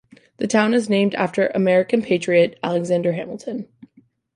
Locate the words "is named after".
0.73-1.49